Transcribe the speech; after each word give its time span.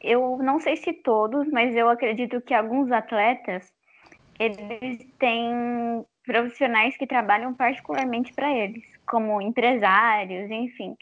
eu 0.00 0.38
não 0.38 0.58
sei 0.58 0.76
se 0.76 0.92
todos, 0.92 1.48
mas 1.48 1.74
eu 1.74 1.88
acredito 1.88 2.40
que 2.40 2.54
alguns 2.54 2.90
atletas 2.90 3.72
eles 4.38 5.06
têm 5.18 6.04
profissionais 6.24 6.96
que 6.96 7.06
trabalham 7.06 7.52
particularmente 7.54 8.32
para 8.32 8.50
eles, 8.52 8.82
como 9.06 9.40
empresários, 9.42 10.50
enfim. 10.50 10.96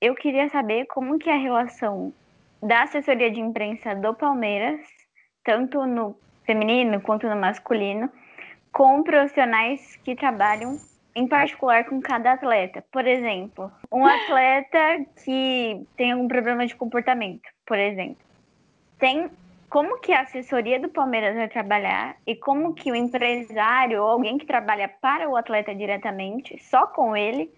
Eu 0.00 0.14
queria 0.14 0.48
saber 0.48 0.86
como 0.86 1.18
que 1.18 1.28
é 1.28 1.34
a 1.34 1.38
relação 1.38 2.12
da 2.62 2.82
assessoria 2.82 3.30
de 3.30 3.40
imprensa 3.40 3.94
do 3.94 4.14
Palmeiras, 4.14 4.80
tanto 5.42 5.84
no 5.86 6.16
feminino 6.44 7.00
quanto 7.00 7.28
no 7.28 7.36
masculino, 7.36 8.10
com 8.72 9.02
profissionais 9.02 9.96
que 10.04 10.14
trabalham 10.14 10.78
em 11.14 11.28
particular 11.28 11.84
com 11.84 12.00
cada 12.00 12.32
atleta. 12.32 12.84
Por 12.90 13.06
exemplo, 13.06 13.70
um 13.92 14.04
atleta 14.04 15.04
que 15.24 15.86
tem 15.96 16.12
algum 16.12 16.26
problema 16.26 16.66
de 16.66 16.74
comportamento, 16.74 17.48
por 17.66 17.78
exemplo. 17.78 18.24
Tem 18.98 19.30
como 19.68 20.00
que 20.00 20.12
a 20.12 20.20
assessoria 20.20 20.78
do 20.78 20.88
Palmeiras 20.88 21.34
vai 21.34 21.48
trabalhar 21.48 22.16
e 22.26 22.36
como 22.36 22.74
que 22.74 22.90
o 22.92 22.94
empresário 22.94 24.02
ou 24.02 24.08
alguém 24.08 24.38
que 24.38 24.46
trabalha 24.46 24.88
para 24.88 25.28
o 25.28 25.36
atleta 25.36 25.74
diretamente, 25.74 26.56
só 26.62 26.86
com 26.86 27.16
ele, 27.16 27.50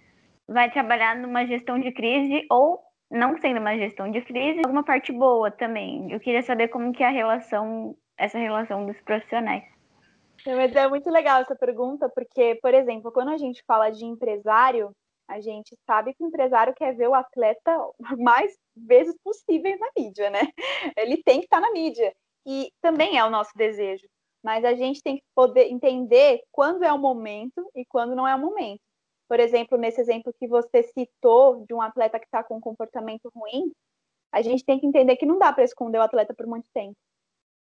vai 0.49 0.71
trabalhar 0.71 1.17
numa 1.17 1.47
gestão 1.47 1.79
de 1.79 1.93
crise 1.93 2.47
ou 2.51 2.81
não 3.11 3.39
sendo 3.39 3.61
uma 3.61 3.77
gestão 3.77 4.11
de 4.11 4.21
crise, 4.23 4.61
alguma 4.65 4.83
parte 4.83 5.13
boa 5.13 5.51
também. 5.51 6.11
Eu 6.11 6.19
queria 6.19 6.43
saber 6.43 6.69
como 6.69 6.93
que 6.93 7.03
é 7.03 7.07
a 7.07 7.11
relação, 7.11 7.95
essa 8.17 8.39
relação 8.39 8.87
dos 8.87 9.01
profissionais. 9.03 9.76
Mas 10.45 10.75
é 10.77 10.89
muito 10.89 11.11
legal 11.11 11.41
essa 11.41 11.55
pergunta, 11.55 12.09
porque, 12.09 12.57
por 12.57 12.75
exemplo, 12.75 13.13
quando 13.13 13.31
a 13.31 13.37
gente 13.37 13.63
fala 13.67 13.91
de 13.91 14.05
empresário, 14.05 14.93
a 15.29 15.41
gente 15.41 15.77
sabe 15.87 16.15
que 16.15 16.23
o 16.23 16.27
empresário 16.27 16.75
quer 16.75 16.95
ver 16.95 17.09
o 17.09 17.15
atleta 17.15 17.77
mais 18.19 18.57
vezes 18.77 19.17
possíveis 19.23 19.79
na 19.79 19.89
mídia, 19.97 20.31
né? 20.31 20.41
Ele 20.97 21.23
tem 21.23 21.41
que 21.41 21.47
estar 21.47 21.61
na 21.61 21.73
mídia. 21.73 22.15
E 22.47 22.71
também 22.81 23.19
é 23.19 23.25
o 23.25 23.31
nosso 23.31 23.51
desejo. 23.57 24.07
Mas 24.43 24.65
a 24.65 24.75
gente 24.75 25.03
tem 25.03 25.17
que 25.17 25.25
poder 25.35 25.69
entender 25.69 26.41
quando 26.53 26.85
é 26.85 26.93
o 26.93 26.99
momento 26.99 27.69
e 27.75 27.85
quando 27.85 28.15
não 28.15 28.29
é 28.29 28.35
o 28.35 28.39
momento. 28.39 28.81
Por 29.29 29.41
exemplo, 29.41 29.77
nesse 29.77 30.01
exemplo 30.01 30.33
que 30.39 30.47
você 30.47 30.85
citou 30.85 31.65
de 31.67 31.75
um 31.75 31.83
atleta 31.83 32.21
que 32.21 32.27
está 32.27 32.45
com 32.45 32.59
um 32.59 32.61
comportamento 32.61 33.29
ruim, 33.35 33.73
a 34.31 34.41
gente 34.43 34.65
tem 34.65 34.79
que 34.79 34.87
entender 34.87 35.17
que 35.17 35.27
não 35.27 35.39
dá 35.39 35.53
para 35.53 35.65
esconder 35.65 35.99
o 35.99 36.03
atleta 36.03 36.33
por 36.33 36.47
muito 36.47 36.69
tempo. 36.73 36.95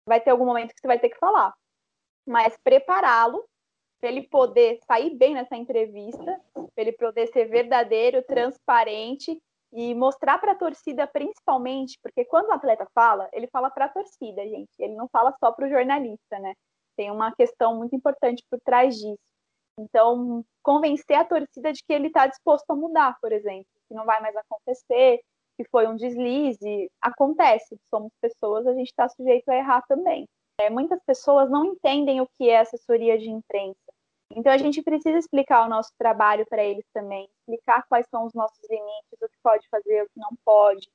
Vai 0.05 0.21
ter 0.21 0.29
algum 0.29 0.45
momento 0.45 0.73
que 0.73 0.79
você 0.79 0.87
vai 0.87 0.99
ter 0.99 1.09
que 1.09 1.17
falar 1.17 1.53
mas 2.29 2.55
prepará-lo 2.63 3.43
para 3.99 4.09
ele 4.09 4.21
poder 4.21 4.79
sair 4.85 5.15
bem 5.15 5.33
nessa 5.33 5.57
entrevista, 5.57 6.39
para 6.53 6.69
ele 6.77 6.91
poder 6.91 7.27
ser 7.33 7.45
verdadeiro, 7.45 8.23
transparente 8.23 9.41
e 9.73 9.95
mostrar 9.95 10.37
para 10.37 10.51
a 10.51 10.55
torcida 10.55 11.07
principalmente, 11.07 11.97
porque 12.03 12.23
quando 12.23 12.49
o 12.49 12.53
atleta 12.53 12.87
fala, 12.93 13.27
ele 13.33 13.47
fala 13.47 13.71
para 13.71 13.85
a 13.85 13.89
torcida, 13.89 14.47
gente, 14.47 14.69
ele 14.77 14.93
não 14.93 15.07
fala 15.09 15.33
só 15.39 15.51
para 15.51 15.65
o 15.65 15.69
jornalista, 15.69 16.37
né? 16.39 16.53
Tem 16.95 17.09
uma 17.09 17.33
questão 17.35 17.75
muito 17.75 17.95
importante 17.95 18.43
por 18.47 18.59
trás 18.61 18.95
disso. 18.95 19.17
Então, 19.79 20.45
convencer 20.61 21.17
a 21.17 21.25
torcida 21.25 21.73
de 21.73 21.81
que 21.83 21.93
ele 21.93 22.07
está 22.07 22.27
disposto 22.27 22.69
a 22.69 22.75
mudar, 22.75 23.17
por 23.19 23.31
exemplo, 23.31 23.65
que 23.87 23.95
não 23.95 24.05
vai 24.05 24.21
mais 24.21 24.35
acontecer, 24.35 25.19
que 25.57 25.63
foi 25.71 25.87
um 25.87 25.95
deslize, 25.95 26.91
acontece, 27.01 27.75
somos 27.89 28.11
pessoas, 28.21 28.67
a 28.67 28.73
gente 28.73 28.89
está 28.89 29.09
sujeito 29.09 29.49
a 29.49 29.55
errar 29.55 29.83
também. 29.87 30.27
É, 30.59 30.69
muitas 30.69 31.01
pessoas 31.03 31.49
não 31.49 31.65
entendem 31.65 32.19
o 32.19 32.27
que 32.37 32.49
é 32.49 32.59
assessoria 32.59 33.17
de 33.17 33.29
imprensa. 33.29 33.79
Então 34.35 34.51
a 34.51 34.57
gente 34.57 34.81
precisa 34.83 35.17
explicar 35.17 35.65
o 35.65 35.69
nosso 35.69 35.91
trabalho 35.97 36.45
para 36.47 36.63
eles 36.63 36.85
também, 36.93 37.27
explicar 37.39 37.85
quais 37.87 38.05
são 38.09 38.25
os 38.25 38.33
nossos 38.33 38.59
limites, 38.69 39.21
o 39.21 39.29
que 39.29 39.37
pode 39.41 39.67
fazer, 39.69 40.03
o 40.03 40.09
que 40.09 40.19
não 40.19 40.37
pode. 40.45 40.89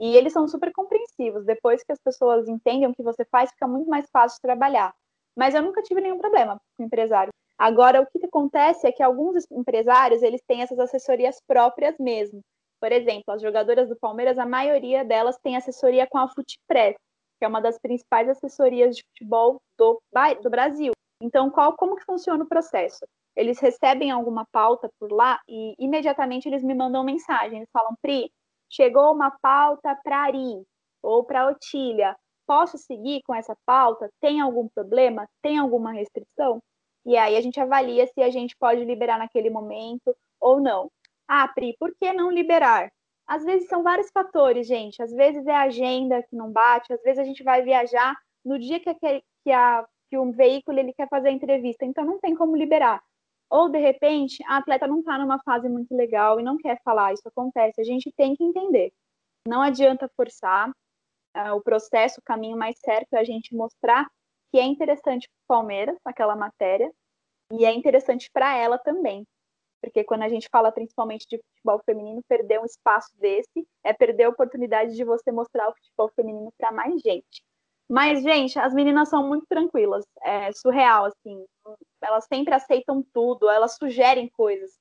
E 0.00 0.16
eles 0.16 0.32
são 0.32 0.46
super 0.46 0.72
compreensivos. 0.72 1.44
Depois 1.44 1.82
que 1.82 1.92
as 1.92 1.98
pessoas 1.98 2.48
entendem 2.48 2.88
o 2.88 2.94
que 2.94 3.02
você 3.02 3.24
faz, 3.24 3.50
fica 3.50 3.66
muito 3.66 3.90
mais 3.90 4.08
fácil 4.10 4.40
trabalhar. 4.40 4.94
Mas 5.36 5.54
eu 5.54 5.62
nunca 5.62 5.82
tive 5.82 6.00
nenhum 6.00 6.18
problema 6.18 6.60
com 6.76 6.84
empresário. 6.84 7.32
Agora, 7.58 8.00
o 8.00 8.06
que 8.06 8.24
acontece 8.24 8.86
é 8.86 8.92
que 8.92 9.02
alguns 9.02 9.44
empresários, 9.50 10.22
eles 10.22 10.40
têm 10.46 10.62
essas 10.62 10.78
assessorias 10.78 11.42
próprias 11.44 11.98
mesmo. 11.98 12.40
Por 12.80 12.92
exemplo, 12.92 13.34
as 13.34 13.42
jogadoras 13.42 13.88
do 13.88 13.96
Palmeiras, 13.96 14.38
a 14.38 14.46
maioria 14.46 15.04
delas 15.04 15.36
tem 15.42 15.56
assessoria 15.56 16.06
com 16.06 16.18
a 16.18 16.28
Footpress 16.28 16.96
que 17.38 17.44
é 17.44 17.48
uma 17.48 17.60
das 17.60 17.78
principais 17.78 18.28
assessorias 18.28 18.96
de 18.96 19.04
futebol 19.04 19.60
do, 19.76 20.00
do 20.42 20.50
Brasil. 20.50 20.92
Então, 21.22 21.50
qual, 21.50 21.76
como 21.76 21.96
que 21.96 22.04
funciona 22.04 22.44
o 22.44 22.48
processo? 22.48 23.06
Eles 23.36 23.58
recebem 23.60 24.10
alguma 24.10 24.44
pauta 24.50 24.90
por 24.98 25.12
lá 25.12 25.40
e 25.48 25.74
imediatamente 25.78 26.48
eles 26.48 26.62
me 26.62 26.74
mandam 26.74 27.04
mensagem. 27.04 27.58
Eles 27.58 27.70
falam, 27.72 27.94
Pri, 28.02 28.32
chegou 28.68 29.12
uma 29.12 29.30
pauta 29.40 29.96
para 30.02 30.24
Ari 30.24 30.62
ou 31.02 31.24
para 31.24 31.48
Otília. 31.48 32.16
Posso 32.46 32.78
seguir 32.78 33.22
com 33.24 33.34
essa 33.34 33.56
pauta? 33.64 34.10
Tem 34.20 34.40
algum 34.40 34.68
problema? 34.68 35.28
Tem 35.42 35.58
alguma 35.58 35.92
restrição? 35.92 36.60
E 37.06 37.16
aí 37.16 37.36
a 37.36 37.40
gente 37.40 37.60
avalia 37.60 38.06
se 38.06 38.22
a 38.22 38.30
gente 38.30 38.56
pode 38.56 38.84
liberar 38.84 39.18
naquele 39.18 39.50
momento 39.50 40.14
ou 40.40 40.60
não. 40.60 40.90
Ah, 41.26 41.46
Pri, 41.48 41.76
por 41.78 41.94
que 42.00 42.12
não 42.12 42.30
liberar? 42.30 42.90
Às 43.28 43.44
vezes 43.44 43.68
são 43.68 43.82
vários 43.82 44.10
fatores, 44.10 44.66
gente. 44.66 45.02
Às 45.02 45.12
vezes 45.12 45.46
é 45.46 45.54
a 45.54 45.62
agenda 45.62 46.22
que 46.22 46.34
não 46.34 46.50
bate, 46.50 46.92
às 46.92 47.02
vezes 47.02 47.18
a 47.18 47.24
gente 47.24 47.44
vai 47.44 47.62
viajar 47.62 48.16
no 48.42 48.58
dia 48.58 48.80
que, 48.80 48.88
aquele, 48.88 49.22
que, 49.44 49.52
a, 49.52 49.86
que 50.08 50.16
um 50.16 50.32
veículo 50.32 50.78
ele 50.78 50.94
quer 50.94 51.08
fazer 51.08 51.28
a 51.28 51.32
entrevista, 51.32 51.84
então 51.84 52.04
não 52.06 52.18
tem 52.18 52.34
como 52.34 52.56
liberar. 52.56 53.02
Ou, 53.50 53.68
de 53.68 53.78
repente, 53.78 54.42
a 54.46 54.56
atleta 54.56 54.86
não 54.86 55.00
está 55.00 55.18
numa 55.18 55.38
fase 55.42 55.68
muito 55.68 55.94
legal 55.94 56.40
e 56.40 56.42
não 56.42 56.56
quer 56.56 56.80
falar, 56.82 57.12
isso 57.12 57.26
acontece. 57.28 57.80
A 57.80 57.84
gente 57.84 58.12
tem 58.16 58.34
que 58.34 58.44
entender. 58.44 58.92
Não 59.46 59.60
adianta 59.62 60.10
forçar 60.16 60.70
uh, 60.70 61.54
o 61.54 61.62
processo, 61.62 62.20
o 62.20 62.24
caminho 62.24 62.56
mais 62.56 62.78
certo 62.78 63.14
é 63.14 63.18
a 63.20 63.24
gente 63.24 63.54
mostrar 63.54 64.06
que 64.50 64.58
é 64.58 64.64
interessante 64.64 65.28
para 65.28 65.56
o 65.56 65.60
Palmeiras, 65.60 65.96
aquela 66.04 66.34
matéria, 66.34 66.90
e 67.52 67.64
é 67.64 67.72
interessante 67.72 68.30
para 68.32 68.56
ela 68.56 68.78
também 68.78 69.26
porque 69.80 70.04
quando 70.04 70.22
a 70.22 70.28
gente 70.28 70.48
fala 70.50 70.72
principalmente 70.72 71.26
de 71.28 71.38
futebol 71.38 71.80
feminino, 71.84 72.22
perder 72.28 72.60
um 72.60 72.64
espaço 72.64 73.10
desse 73.18 73.66
é 73.84 73.92
perder 73.92 74.24
a 74.24 74.28
oportunidade 74.28 74.94
de 74.94 75.04
você 75.04 75.30
mostrar 75.30 75.68
o 75.68 75.74
futebol 75.74 76.10
feminino 76.14 76.52
para 76.58 76.72
mais 76.72 77.00
gente. 77.00 77.42
Mas, 77.88 78.22
gente, 78.22 78.58
as 78.58 78.74
meninas 78.74 79.08
são 79.08 79.26
muito 79.26 79.46
tranquilas, 79.48 80.04
é 80.22 80.52
surreal, 80.52 81.06
assim, 81.06 81.44
elas 82.02 82.26
sempre 82.26 82.54
aceitam 82.54 83.02
tudo, 83.14 83.48
elas 83.48 83.76
sugerem 83.76 84.28
coisas. 84.28 84.72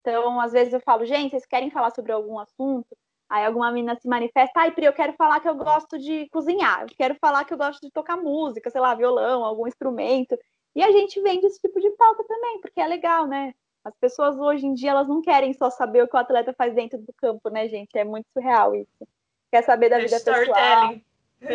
Então, 0.00 0.40
às 0.40 0.52
vezes 0.52 0.72
eu 0.72 0.80
falo, 0.80 1.04
gente, 1.04 1.30
vocês 1.30 1.46
querem 1.46 1.70
falar 1.70 1.90
sobre 1.90 2.12
algum 2.12 2.38
assunto? 2.38 2.96
Aí 3.28 3.44
alguma 3.44 3.72
menina 3.72 3.98
se 3.98 4.06
manifesta, 4.06 4.60
ai, 4.60 4.70
Pri, 4.70 4.84
eu 4.84 4.92
quero 4.92 5.14
falar 5.14 5.40
que 5.40 5.48
eu 5.48 5.56
gosto 5.56 5.98
de 5.98 6.28
cozinhar, 6.28 6.82
eu 6.82 6.88
quero 6.96 7.16
falar 7.16 7.44
que 7.44 7.52
eu 7.52 7.58
gosto 7.58 7.80
de 7.80 7.90
tocar 7.90 8.16
música, 8.16 8.70
sei 8.70 8.80
lá, 8.80 8.94
violão, 8.94 9.44
algum 9.44 9.66
instrumento. 9.66 10.38
E 10.76 10.82
a 10.82 10.92
gente 10.92 11.20
vende 11.22 11.46
esse 11.46 11.58
tipo 11.60 11.80
de 11.80 11.90
pauta 11.92 12.22
também, 12.24 12.60
porque 12.60 12.80
é 12.80 12.86
legal, 12.86 13.26
né? 13.26 13.54
As 13.84 13.94
pessoas 13.96 14.38
hoje 14.38 14.66
em 14.66 14.72
dia 14.72 14.90
elas 14.90 15.06
não 15.06 15.20
querem 15.20 15.52
só 15.52 15.68
saber 15.68 16.02
o 16.02 16.08
que 16.08 16.16
o 16.16 16.18
atleta 16.18 16.54
faz 16.54 16.74
dentro 16.74 16.98
do 16.98 17.12
campo, 17.12 17.50
né, 17.50 17.68
gente? 17.68 17.96
É 17.96 18.04
muito 18.04 18.26
surreal 18.32 18.74
isso. 18.74 19.08
Quer 19.50 19.62
saber 19.62 19.90
da 19.90 19.98
vida 19.98 20.18
pessoal. 20.18 20.94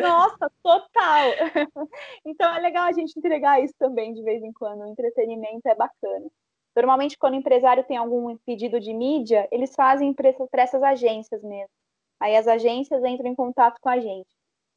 Nossa, 0.01 0.51
total! 0.62 1.31
então 2.23 2.53
é 2.56 2.59
legal 2.59 2.85
a 2.85 2.91
gente 2.91 3.18
entregar 3.18 3.63
isso 3.63 3.73
também 3.79 4.13
de 4.13 4.22
vez 4.22 4.44
em 4.44 4.53
quando. 4.53 4.81
O 4.81 4.88
entretenimento 4.88 5.68
é 5.68 5.73
bacana. 5.73 6.28
Normalmente, 6.75 7.18
quando 7.18 7.34
o 7.34 7.38
empresário 7.38 7.84
tem 7.84 7.97
algum 7.97 8.38
pedido 8.38 8.79
de 8.79 8.94
mídia, 8.94 9.47
eles 9.51 9.73
fazem 9.75 10.13
para 10.13 10.62
essas 10.62 10.84
agências 10.84 11.44
mesmo. 11.44 11.72
Aí 12.19 12.35
as 12.35 12.47
agências 12.47 13.03
entram 13.03 13.31
em 13.31 13.35
contato 13.35 13.79
com 13.81 13.89
a 13.89 14.00
gente. 14.00 14.29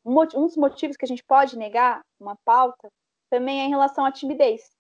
Um 0.05 0.15
dos 0.25 0.57
motivos 0.57 0.97
que 0.97 1.05
a 1.05 1.09
gente 1.09 1.23
pode 1.23 1.57
negar 1.57 2.03
uma 2.19 2.37
pauta 2.45 2.91
também 3.31 3.61
é 3.61 3.65
em 3.65 3.71
relação 3.71 4.05
à 4.05 4.11
timidez. 4.11 4.71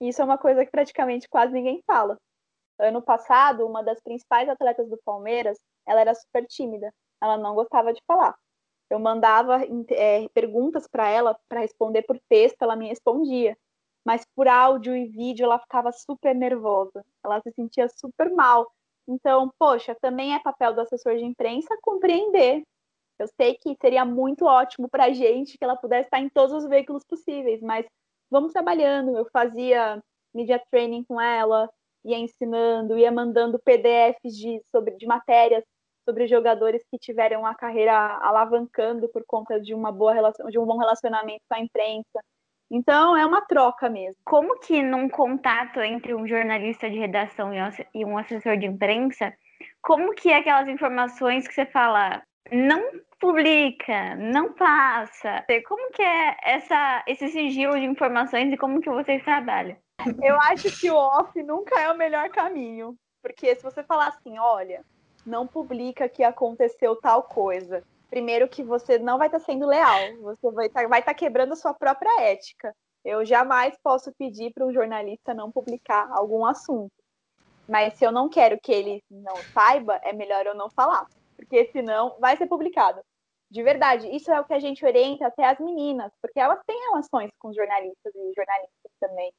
Isso 0.00 0.20
é 0.20 0.24
uma 0.24 0.38
coisa 0.38 0.64
que 0.64 0.70
praticamente 0.70 1.28
quase 1.28 1.52
ninguém 1.52 1.82
fala. 1.86 2.18
Ano 2.78 3.02
passado, 3.02 3.66
uma 3.66 3.82
das 3.82 4.00
principais 4.00 4.48
atletas 4.48 4.88
do 4.88 4.98
Palmeiras, 5.04 5.58
ela 5.86 6.00
era 6.00 6.14
super 6.14 6.46
tímida. 6.46 6.92
Ela 7.22 7.38
não 7.38 7.54
gostava 7.54 7.92
de 7.92 8.02
falar. 8.06 8.34
Eu 8.90 8.98
mandava 8.98 9.60
é, 9.90 10.28
perguntas 10.30 10.86
para 10.86 11.08
ela 11.08 11.38
para 11.48 11.60
responder 11.60 12.02
por 12.02 12.18
texto, 12.28 12.62
ela 12.62 12.76
me 12.76 12.88
respondia. 12.88 13.56
Mas 14.04 14.24
por 14.36 14.46
áudio 14.48 14.94
e 14.94 15.06
vídeo 15.06 15.44
ela 15.44 15.58
ficava 15.58 15.90
super 15.92 16.34
nervosa. 16.34 17.04
Ela 17.24 17.40
se 17.40 17.50
sentia 17.52 17.88
super 17.88 18.30
mal. 18.30 18.70
Então, 19.08 19.50
poxa, 19.58 19.96
também 20.00 20.34
é 20.34 20.38
papel 20.40 20.74
do 20.74 20.80
assessor 20.80 21.16
de 21.16 21.24
imprensa 21.24 21.76
compreender. 21.82 22.62
Eu 23.18 23.28
sei 23.40 23.54
que 23.54 23.76
seria 23.80 24.04
muito 24.04 24.44
ótimo 24.44 24.88
para 24.88 25.04
a 25.04 25.12
gente 25.12 25.56
que 25.56 25.64
ela 25.64 25.76
pudesse 25.76 26.06
estar 26.06 26.20
em 26.20 26.28
todos 26.28 26.52
os 26.52 26.68
veículos 26.68 27.04
possíveis, 27.04 27.60
mas 27.62 27.86
vamos 28.34 28.52
trabalhando. 28.52 29.16
Eu 29.16 29.26
fazia 29.32 30.02
media 30.34 30.60
training 30.70 31.04
com 31.04 31.20
ela, 31.20 31.70
ia 32.04 32.18
ensinando, 32.18 32.98
ia 32.98 33.12
mandando 33.12 33.60
PDFs 33.60 34.36
de, 34.36 34.60
sobre, 34.70 34.96
de 34.96 35.06
matérias 35.06 35.64
sobre 36.04 36.26
jogadores 36.26 36.82
que 36.90 36.98
tiveram 36.98 37.46
a 37.46 37.54
carreira 37.54 37.94
alavancando 38.20 39.08
por 39.08 39.24
conta 39.26 39.58
de 39.58 39.72
uma 39.72 39.90
boa 39.90 40.12
relação, 40.12 40.50
de 40.50 40.58
um 40.58 40.66
bom 40.66 40.76
relacionamento 40.76 41.40
com 41.48 41.56
a 41.56 41.60
imprensa. 41.60 42.20
Então 42.70 43.16
é 43.16 43.24
uma 43.24 43.40
troca 43.40 43.88
mesmo. 43.88 44.20
Como 44.24 44.58
que 44.58 44.82
num 44.82 45.08
contato 45.08 45.80
entre 45.80 46.14
um 46.14 46.26
jornalista 46.26 46.90
de 46.90 46.98
redação 46.98 47.52
e 47.94 48.04
um 48.04 48.18
assessor 48.18 48.58
de 48.58 48.66
imprensa, 48.66 49.32
como 49.80 50.12
que 50.12 50.30
é 50.30 50.38
aquelas 50.38 50.68
informações 50.68 51.46
que 51.46 51.54
você 51.54 51.64
fala, 51.64 52.22
não 52.52 52.83
publica, 53.34 54.14
não 54.14 54.52
passa. 54.52 55.44
Como 55.66 55.90
que 55.90 56.02
é 56.02 56.36
essa, 56.44 57.02
esse 57.06 57.28
sigilo 57.28 57.74
de 57.74 57.84
informações 57.84 58.52
e 58.52 58.56
como 58.56 58.80
que 58.80 58.88
vocês 58.88 59.24
trabalham? 59.24 59.76
Eu 60.22 60.40
acho 60.40 60.70
que 60.78 60.88
o 60.88 60.94
off 60.94 61.42
nunca 61.42 61.80
é 61.80 61.90
o 61.90 61.98
melhor 61.98 62.28
caminho. 62.28 62.96
Porque 63.20 63.56
se 63.56 63.62
você 63.62 63.82
falar 63.82 64.08
assim, 64.08 64.38
olha, 64.38 64.84
não 65.26 65.48
publica 65.48 66.08
que 66.08 66.22
aconteceu 66.22 66.94
tal 66.96 67.24
coisa. 67.24 67.82
Primeiro 68.08 68.46
que 68.46 68.62
você 68.62 68.98
não 68.98 69.18
vai 69.18 69.26
estar 69.26 69.40
tá 69.40 69.44
sendo 69.44 69.66
leal, 69.66 69.98
você 70.20 70.50
vai 70.52 70.66
estar 70.66 70.82
tá, 70.82 70.88
vai 70.88 71.02
tá 71.02 71.12
quebrando 71.12 71.54
a 71.54 71.56
sua 71.56 71.74
própria 71.74 72.22
ética. 72.22 72.72
Eu 73.04 73.24
jamais 73.24 73.76
posso 73.82 74.12
pedir 74.16 74.52
para 74.52 74.64
um 74.64 74.72
jornalista 74.72 75.34
não 75.34 75.50
publicar 75.50 76.08
algum 76.12 76.46
assunto. 76.46 76.92
Mas 77.68 77.94
se 77.94 78.04
eu 78.04 78.12
não 78.12 78.28
quero 78.28 78.60
que 78.62 78.70
ele 78.70 79.02
não 79.10 79.36
saiba, 79.52 79.98
é 80.04 80.12
melhor 80.12 80.46
eu 80.46 80.54
não 80.54 80.70
falar, 80.70 81.06
porque 81.36 81.64
senão 81.72 82.16
vai 82.20 82.36
ser 82.36 82.46
publicado. 82.46 83.00
De 83.54 83.62
verdade, 83.62 84.08
isso 84.08 84.32
é 84.32 84.40
o 84.40 84.44
que 84.44 84.52
a 84.52 84.58
gente 84.58 84.84
orienta 84.84 85.28
até 85.28 85.48
as 85.48 85.60
meninas, 85.60 86.10
porque 86.20 86.40
elas 86.40 86.58
têm 86.66 86.76
relações 86.88 87.30
com 87.38 87.52
jornalistas 87.52 88.12
e 88.12 88.32
jornalistas 88.34 88.90
também, 88.98 89.32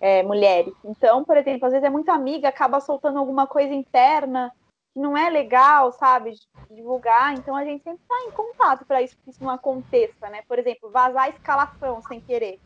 é, 0.00 0.22
mulheres. 0.22 0.72
Então, 0.82 1.22
por 1.22 1.36
exemplo, 1.36 1.66
às 1.66 1.72
vezes 1.72 1.86
é 1.86 1.90
muito 1.90 2.10
amiga, 2.10 2.48
acaba 2.48 2.80
soltando 2.80 3.18
alguma 3.18 3.46
coisa 3.46 3.74
interna 3.74 4.50
que 4.94 4.98
não 4.98 5.14
é 5.14 5.28
legal, 5.28 5.92
sabe, 5.92 6.32
divulgar. 6.70 7.34
Então 7.34 7.54
a 7.54 7.62
gente 7.62 7.84
sempre 7.84 8.00
está 8.00 8.14
em 8.26 8.30
contato 8.30 8.86
para 8.86 9.02
isso 9.02 9.14
que 9.22 9.28
isso 9.28 9.44
não 9.44 9.50
aconteça, 9.50 10.30
né? 10.30 10.40
Por 10.48 10.58
exemplo, 10.58 10.90
vazar 10.90 11.24
a 11.24 11.28
escalação 11.28 12.00
sem 12.00 12.18
querer. 12.18 12.58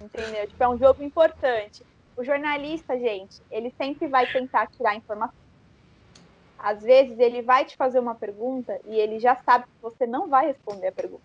Entendeu? 0.00 0.48
Tipo, 0.48 0.64
é 0.64 0.68
um 0.68 0.76
jogo 0.76 1.04
importante. 1.04 1.86
O 2.16 2.24
jornalista, 2.24 2.98
gente, 2.98 3.40
ele 3.48 3.72
sempre 3.78 4.08
vai 4.08 4.26
tentar 4.26 4.66
tirar 4.72 4.96
informação. 4.96 5.47
Às 6.58 6.82
vezes 6.82 7.18
ele 7.18 7.42
vai 7.42 7.64
te 7.64 7.76
fazer 7.76 7.98
uma 7.98 8.14
pergunta 8.14 8.80
e 8.86 8.96
ele 8.96 9.20
já 9.20 9.36
sabe 9.36 9.64
que 9.66 9.82
você 9.82 10.06
não 10.06 10.28
vai 10.28 10.46
responder 10.46 10.88
a 10.88 10.92
pergunta. 10.92 11.22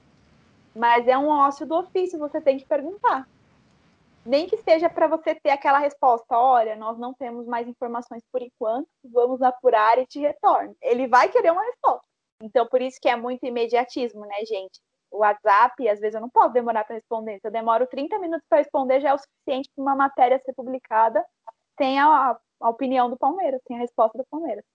Mas 0.76 1.08
é 1.08 1.18
um 1.18 1.28
ócio 1.28 1.66
do 1.66 1.76
ofício, 1.76 2.20
você 2.20 2.40
tem 2.40 2.58
que 2.58 2.66
perguntar. 2.66 3.28
Nem 4.26 4.48
que 4.48 4.58
seja 4.58 4.90
para 4.90 5.08
você 5.08 5.36
ter 5.36 5.50
aquela 5.50 5.80
resposta: 5.80 6.38
olha, 6.38 6.76
nós 6.76 6.98
não 6.98 7.14
temos 7.14 7.46
mais 7.46 7.68
informações 7.68 8.24
por 8.32 8.42
enquanto, 8.42 8.88
vamos 9.04 9.42
apurar 9.42 9.98
e 10.00 10.06
te 10.06 10.20
retorno. 10.20 10.76
Ele 10.82 11.08
vai 11.08 11.30
querer 11.30 11.52
uma 11.52 11.64
resposta. 11.64 12.06
Então, 12.42 12.68
por 12.68 12.82
isso 12.82 13.00
que 13.02 13.10
é 13.10 13.16
muito 13.16 13.46
imediatismo, 13.46 14.22
né, 14.26 14.46
gente? 14.46 14.80
o 15.14 15.20
WhatsApp, 15.20 15.88
às 15.88 16.00
vezes 16.00 16.16
eu 16.16 16.22
não 16.22 16.30
posso 16.30 16.54
demorar 16.54 16.84
para 16.84 16.96
responder. 16.96 17.40
Se 17.40 17.48
eu 17.48 17.52
demoro 17.52 17.86
30 17.88 18.18
minutos 18.18 18.46
para 18.50 18.58
responder, 18.58 19.00
já 19.00 19.10
é 19.10 19.14
o 19.14 19.18
suficiente 19.18 19.70
para 19.74 19.82
uma 19.82 19.96
matéria 19.96 20.42
ser 20.44 20.54
publicada 20.54 21.24
sem 21.78 22.00
a, 22.00 22.38
a, 22.60 22.70
opinião 22.70 23.10
do 23.10 23.18
Palmeiras, 23.18 23.62
sem 23.68 23.78
a 23.78 23.80
resposta 23.80 24.18
do 24.18 24.26
Palmeiras. 24.26 24.66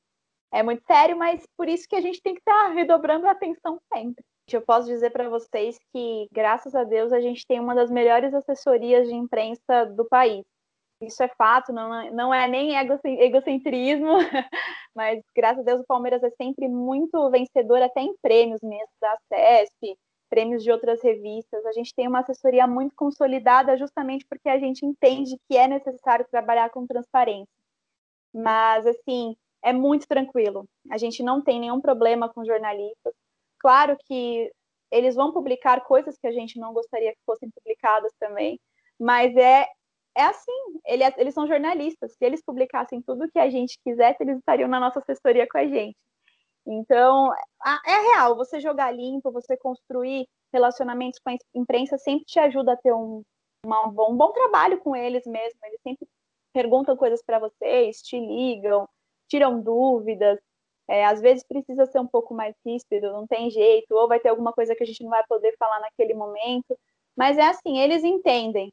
É 0.52 0.62
muito 0.62 0.82
sério, 0.86 1.16
mas 1.16 1.46
por 1.56 1.68
isso 1.68 1.86
que 1.88 1.96
a 1.96 2.00
gente 2.00 2.22
tem 2.22 2.34
que 2.34 2.40
estar 2.40 2.68
tá 2.68 2.72
redobrando 2.72 3.26
a 3.26 3.32
atenção 3.32 3.78
sempre. 3.92 4.24
Eu 4.50 4.62
posso 4.62 4.86
dizer 4.86 5.10
para 5.10 5.28
vocês 5.28 5.78
que, 5.92 6.26
graças 6.32 6.74
a 6.74 6.82
Deus, 6.82 7.12
a 7.12 7.20
gente 7.20 7.46
tem 7.46 7.60
uma 7.60 7.74
das 7.74 7.90
melhores 7.90 8.32
assessorias 8.32 9.06
de 9.06 9.14
imprensa 9.14 9.84
do 9.84 10.06
país. 10.06 10.44
Isso 11.02 11.22
é 11.22 11.28
fato, 11.28 11.72
não 11.72 11.94
é, 11.94 12.10
não 12.10 12.34
é 12.34 12.48
nem 12.48 12.72
egocentrismo, 13.20 14.14
mas 14.96 15.22
graças 15.36 15.60
a 15.60 15.64
Deus 15.64 15.80
o 15.80 15.86
Palmeiras 15.86 16.22
é 16.24 16.30
sempre 16.30 16.66
muito 16.66 17.30
vencedor, 17.30 17.82
até 17.82 18.00
em 18.00 18.16
prêmios 18.20 18.60
mesmo, 18.62 18.88
da 19.00 19.16
CESP, 19.28 19.96
prêmios 20.28 20.62
de 20.64 20.72
outras 20.72 21.00
revistas. 21.02 21.64
A 21.66 21.72
gente 21.72 21.94
tem 21.94 22.08
uma 22.08 22.20
assessoria 22.20 22.66
muito 22.66 22.94
consolidada 22.96 23.76
justamente 23.76 24.26
porque 24.26 24.48
a 24.48 24.58
gente 24.58 24.84
entende 24.84 25.38
que 25.48 25.56
é 25.56 25.68
necessário 25.68 26.26
trabalhar 26.30 26.70
com 26.70 26.86
transparência. 26.86 27.52
Mas, 28.34 28.86
assim, 28.86 29.36
é 29.62 29.72
muito 29.72 30.06
tranquilo. 30.06 30.66
A 30.90 30.98
gente 30.98 31.22
não 31.22 31.42
tem 31.42 31.60
nenhum 31.60 31.80
problema 31.80 32.28
com 32.28 32.44
jornalistas. 32.44 33.12
Claro 33.58 33.96
que 34.06 34.50
eles 34.90 35.14
vão 35.14 35.32
publicar 35.32 35.80
coisas 35.82 36.16
que 36.18 36.26
a 36.26 36.32
gente 36.32 36.58
não 36.58 36.72
gostaria 36.72 37.12
que 37.12 37.22
fossem 37.26 37.50
publicadas 37.50 38.12
também, 38.18 38.58
mas 38.98 39.36
é, 39.36 39.66
é 40.16 40.22
assim, 40.22 40.52
ele, 40.86 41.04
eles 41.16 41.34
são 41.34 41.46
jornalistas. 41.46 42.12
Se 42.12 42.24
eles 42.24 42.42
publicassem 42.42 43.02
tudo 43.02 43.30
que 43.30 43.38
a 43.38 43.50
gente 43.50 43.78
quisesse, 43.84 44.22
eles 44.22 44.38
estariam 44.38 44.68
na 44.68 44.80
nossa 44.80 45.00
assessoria 45.00 45.46
com 45.48 45.58
a 45.58 45.66
gente. 45.66 45.96
Então, 46.66 47.32
é 47.86 48.12
real, 48.12 48.36
você 48.36 48.60
jogar 48.60 48.90
limpo, 48.92 49.32
você 49.32 49.56
construir 49.56 50.28
relacionamentos 50.52 51.18
com 51.18 51.30
a 51.30 51.36
imprensa 51.54 51.96
sempre 51.98 52.24
te 52.26 52.38
ajuda 52.38 52.72
a 52.72 52.76
ter 52.76 52.92
um, 52.92 53.22
uma, 53.64 53.86
um 53.88 54.16
bom 54.16 54.32
trabalho 54.32 54.78
com 54.80 54.94
eles 54.94 55.24
mesmo. 55.26 55.58
Eles 55.64 55.80
sempre 55.82 56.06
perguntam 56.52 56.96
coisas 56.96 57.22
para 57.22 57.38
vocês, 57.38 58.02
te 58.02 58.18
ligam, 58.18 58.86
tiram 59.28 59.60
dúvidas. 59.60 60.38
É, 60.88 61.04
às 61.06 61.20
vezes 61.20 61.44
precisa 61.46 61.86
ser 61.86 62.00
um 62.00 62.06
pouco 62.06 62.34
mais 62.34 62.54
ríspido, 62.66 63.12
não 63.12 63.26
tem 63.26 63.50
jeito, 63.50 63.94
ou 63.94 64.08
vai 64.08 64.18
ter 64.20 64.30
alguma 64.30 64.52
coisa 64.52 64.74
que 64.74 64.82
a 64.82 64.86
gente 64.86 65.02
não 65.02 65.10
vai 65.10 65.22
poder 65.28 65.54
falar 65.58 65.80
naquele 65.80 66.14
momento. 66.14 66.78
Mas 67.16 67.36
é 67.38 67.42
assim, 67.48 67.78
eles 67.78 68.04
entendem. 68.04 68.72